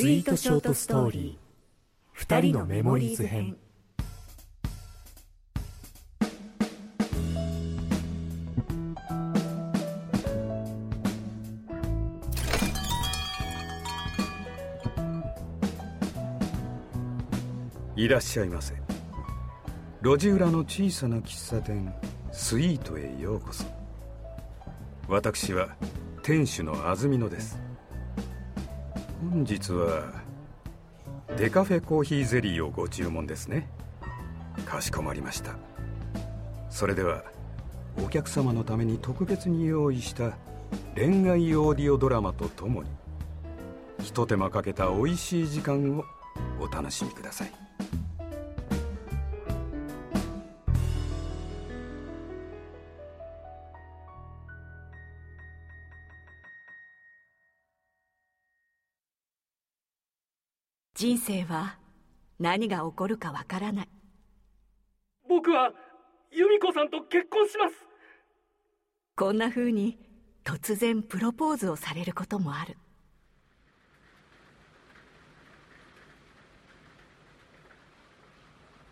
[0.00, 1.36] スイートショートストーリー。
[2.12, 3.56] 二人のメモリーズ編。
[17.96, 18.74] いらっしゃいませ。
[20.04, 21.92] 路地裏の小さな喫茶店
[22.30, 23.64] スイートへようこそ。
[25.08, 25.74] 私は
[26.22, 27.67] 店主の安曇野です。
[29.20, 30.12] 本日は
[31.36, 33.68] デカフェコーヒーゼリーをご注文ですね。
[34.64, 35.56] かしこまりました。
[36.70, 37.24] それでは
[38.00, 40.36] お客様のために特別に用意した
[40.94, 42.90] 恋愛オーディオドラマとともに
[44.04, 46.04] ひと手間かけた美味しい時間を
[46.60, 47.67] お楽しみください。
[60.98, 61.78] 人生は
[62.40, 63.88] 何が起こるかわからない。
[65.28, 65.70] 僕は
[66.32, 67.74] 由美子さんと結婚します。
[69.14, 69.96] こんな風に
[70.42, 72.76] 突然プロポーズをされることもある。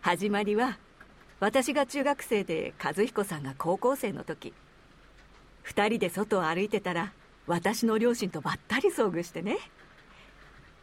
[0.00, 0.78] 始まりは
[1.40, 4.54] 私が中学生で和彦さんが高校生の時。
[5.64, 7.12] 二人で外を歩いてたら
[7.48, 9.58] 私の両親とばったり遭遇してね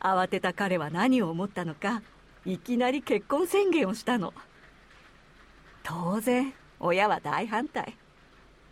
[0.04, 2.04] 慌てた彼は何を思ったのか
[2.46, 4.34] いきなり結婚宣言をしたの。
[5.82, 7.96] 当然親は大反対。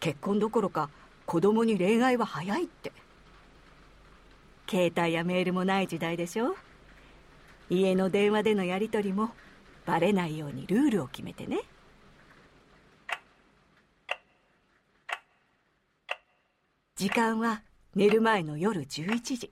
[0.01, 0.89] 結婚どころか
[1.25, 2.91] 子供に恋愛は早いって。
[4.69, 6.55] 携帯やメールもない時代でしょ。
[7.69, 9.29] 家の電話でのやり取りも
[9.85, 11.61] バレないようにルールを決めてね。
[16.97, 17.63] 時間は
[17.95, 19.51] 寝る前の夜11時。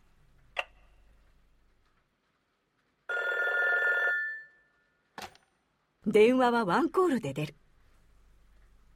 [6.11, 7.55] 電話はワンコールで出る。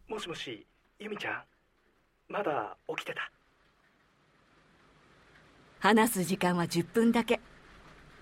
[0.07, 0.66] もしもし
[1.00, 1.44] 由美ちゃん。
[2.28, 3.31] まだ起きてた？
[5.79, 7.40] 話す時間は10分だけ。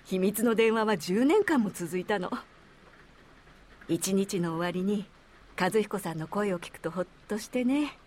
[0.04, 2.32] 秘密の電話は10年間も続いたの。
[3.88, 5.06] 一日の終わりに
[5.58, 7.98] 和彦さんの声を聞くとほっとしてね。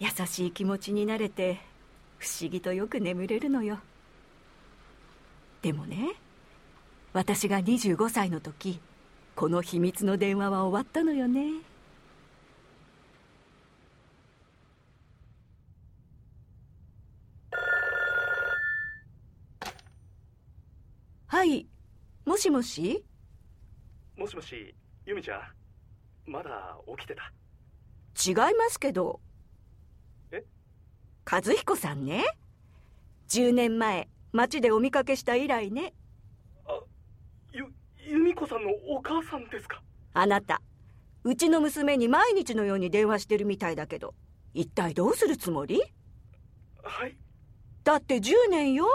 [0.00, 1.60] 優しい気持ちになれて
[2.18, 3.78] 不思議とよく眠れるのよ。
[5.62, 6.14] でもね
[7.12, 8.80] 私が25歳の時
[9.36, 11.60] この秘密の電話は終わったのよね。
[21.26, 21.66] はい
[22.24, 23.04] もしもし？
[24.16, 24.74] もしもし
[25.04, 25.38] 由美ちゃ
[26.26, 27.32] んまだ起きてた？
[28.24, 29.20] 違いますけど。
[30.30, 30.44] え？
[31.30, 32.24] 和彦さんね。
[33.28, 35.92] 10年前街でお見かけした以来ね
[38.06, 39.82] 由美子さんのお母さんですか？
[40.12, 40.60] あなた
[41.24, 44.14] うちの娘に毎日のように電話してるみたいだけど
[44.52, 45.82] 一体どうするつもり？
[46.82, 47.16] はい。
[47.82, 48.86] だって10年よ。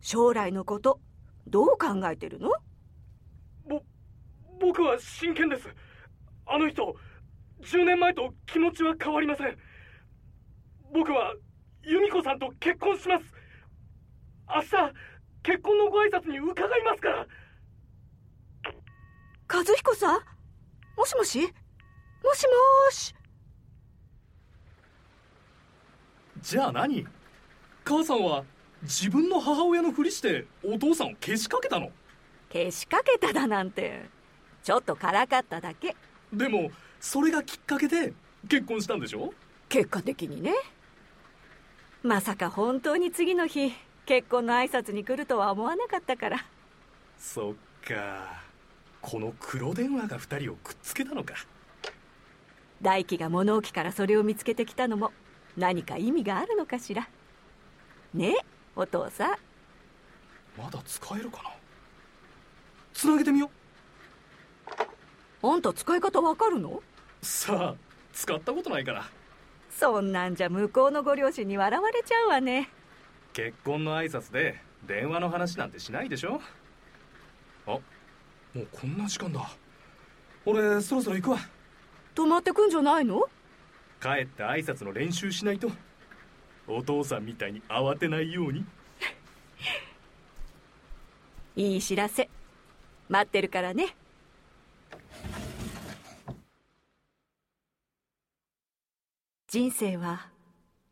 [0.00, 1.00] 将来のこと
[1.46, 2.50] どう考えてるの？
[3.68, 3.82] ぼ
[4.60, 5.68] 僕は真剣です。
[6.46, 6.94] あの人
[7.62, 9.56] 10年前と気持ちは変わりません。
[10.92, 11.34] 僕は
[11.84, 13.24] 由美子さんと結婚します。
[14.48, 14.68] 明日
[15.42, 17.26] 結婚のご挨拶に伺いますから
[19.52, 20.20] 和彦さん？
[20.96, 21.40] もしもし？
[21.42, 23.14] もしもーし？
[26.40, 27.06] じゃあ何？
[27.84, 28.44] 母さんは
[28.82, 31.90] 自分の母親のふりしてお父さんをけしかけたの？
[32.48, 34.08] けしかけただなんて。
[34.62, 35.96] ちょっとからかっただけ。
[36.32, 38.14] でもそれがきっかけで
[38.48, 39.34] 結婚したんでしょ？
[39.68, 40.54] 結果的にね。
[42.02, 43.72] まさか本当に次の日
[44.06, 46.38] 結婚の挨拶に来るとは思わなかったから。
[47.18, 47.54] そっ
[47.86, 48.40] か
[49.02, 51.34] この黒電話が2人をくっつけたのか。
[52.80, 55.12] 大輝が物置からそれを見つけてきたのも
[55.56, 57.08] 何か意味があるのかしら。
[58.14, 58.36] ね
[58.74, 59.36] お父さん。
[60.56, 61.50] まだ使えるかな？
[62.94, 63.50] つなげてみよ
[65.42, 66.80] あんた使い方わかるの？
[67.22, 67.74] うさあ
[68.12, 69.04] 使ったことないから。
[69.70, 72.68] そんなんじゃ向こうのご両親に笑われちゃうわね。
[73.32, 76.40] 結婚の挨拶で電話の話なんてしないでしょ？
[77.66, 77.78] あ
[78.54, 79.50] もうこんな時間だ。
[80.44, 81.38] 俺そろそろ行くわ。
[82.14, 83.22] 泊まってくんじゃないの？
[84.00, 85.70] 帰って挨拶の練習しないと。
[86.66, 88.64] お父さんみたいに慌てないように。
[91.56, 92.28] いい知らせ。
[93.08, 93.96] 待ってるからね。
[99.48, 100.30] 人生は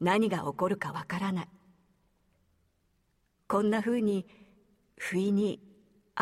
[0.00, 1.48] 何が起こるかわからない。
[3.48, 4.26] こんな風に
[4.98, 5.60] 不意に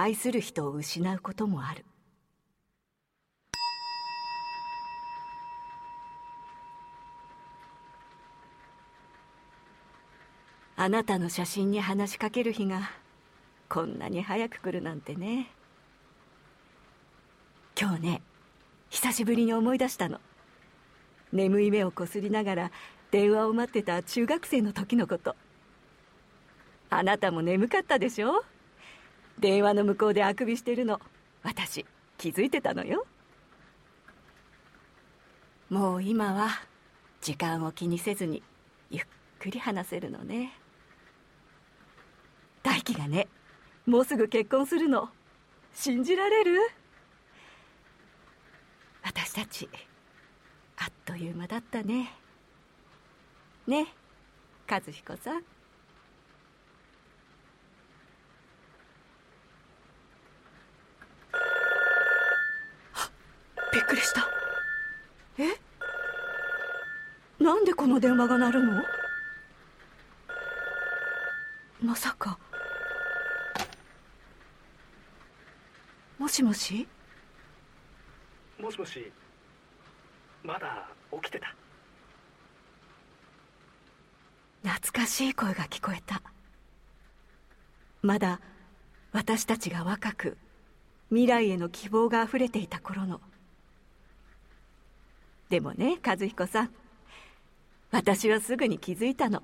[0.01, 1.85] 愛する人を失うこともある。
[10.77, 12.93] あなたの写真に話しかける日が
[13.69, 15.51] こんなに早く来るなんてね。
[17.77, 18.23] 今日ね
[18.91, 20.21] 久しぶりに思い出したの。
[21.33, 22.71] 眠い目をこすりながら
[23.11, 25.35] 電話を待ってた中学生の時のこと。
[26.89, 28.45] あなたも眠かったでしょ？
[29.41, 31.01] 電話の向こうであくびしてるの。
[31.43, 31.87] 私
[32.17, 33.07] 気づいてたのよ。
[35.71, 36.49] もう今は
[37.21, 38.43] 時間を気にせずに
[38.91, 39.05] ゆっ
[39.39, 40.53] くり話せるのね。
[42.63, 43.29] 大輝がね
[43.87, 45.09] もうすぐ結婚するの。
[45.75, 46.59] 信じられる？
[49.05, 49.69] 私たち
[50.77, 52.13] あっという間だったね。
[53.67, 53.87] ね
[54.69, 55.43] 和彦さん
[63.73, 64.29] びっくりした
[65.39, 65.45] え
[67.43, 68.83] なんでこの電話が鳴るの？
[71.81, 72.37] まさか。
[76.19, 76.89] もしもし？
[78.61, 79.13] もしもし。
[80.43, 81.55] まだ起きてた。
[84.65, 86.21] 懐かしい声が聞こえた。
[88.03, 88.41] まだ
[89.13, 90.37] 私たちが若く
[91.11, 93.21] 未来への希望があふれていた頃の。
[95.49, 96.71] でもね和彦さん
[97.91, 99.43] 私はすぐに気づいたの。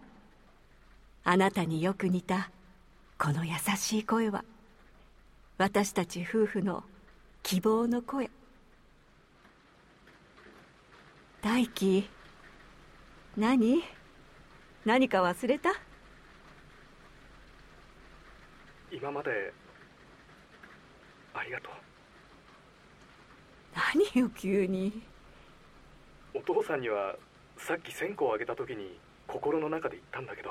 [1.24, 2.50] あなたによく似た
[3.18, 4.44] この優しい声は。
[5.56, 6.84] 私たち夫婦の
[7.42, 8.30] 希望の声。
[11.40, 12.08] 大輝
[13.36, 13.82] 何？
[14.84, 15.70] 何か忘れた？
[18.92, 19.52] 今まで
[21.32, 21.72] ありがとう。
[24.14, 25.02] 何よ急に。
[26.34, 27.16] お父さんには
[27.58, 30.50] さっき線香をあげた時に心の中で言ったんだけど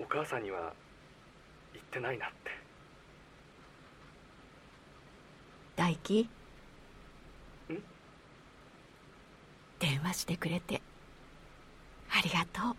[0.00, 0.72] お母さんには
[1.74, 2.50] 言ってないなって。
[5.76, 6.28] 大輝ん？
[9.78, 10.80] 電話してくれて。
[12.10, 12.76] ありがとう。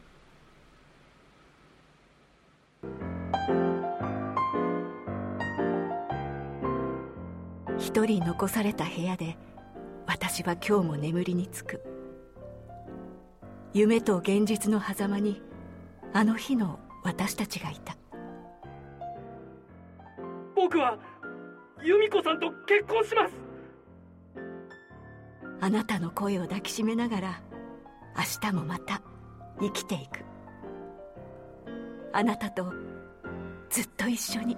[7.77, 9.37] 一人残された部屋で
[10.21, 11.81] 私は今日も眠りにつく。
[13.71, 15.41] 夢と現実の狭間に
[16.11, 17.95] あの日の私たちがいた。
[20.57, 20.99] 僕は
[21.81, 23.33] 由美子さんと結婚します。
[25.61, 27.41] あなたの声を抱きしめながら
[28.17, 29.01] 明日もまた
[29.61, 30.19] 生きていく。
[32.11, 32.73] あなたと
[33.69, 34.57] ずっと一緒に。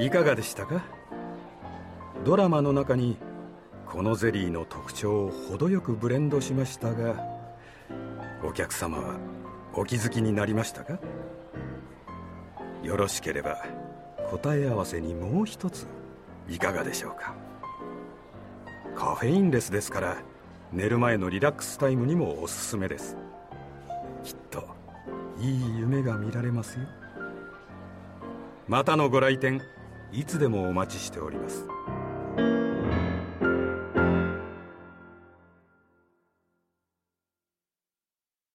[0.00, 0.82] いかがでしたか？
[2.24, 3.16] ドラマの中に
[3.86, 7.24] このゼリーの特徴を程よくブレンドしましたが
[8.44, 9.14] お客様は
[9.72, 10.98] お気づきになりましたか？
[12.82, 13.64] よろしければ
[14.30, 15.86] 答え合わせにもう一つ
[16.48, 17.34] いかがでしょうか？
[18.94, 20.16] カフェインレスですから
[20.72, 23.16] 寝る前のリラックスタイムにもおすすめです。
[24.22, 24.68] きっと
[25.40, 26.84] いい夢が見られますよ。
[28.66, 29.62] またのご来店
[30.12, 31.64] いつでもお待ちしております。
[32.38, 32.67] thank you